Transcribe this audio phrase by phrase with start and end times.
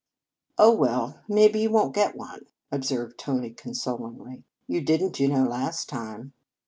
[0.57, 5.21] "Oh, well, maybe you won t get one," observed Tony consolingly." You did n t,
[5.25, 6.33] you know, last time."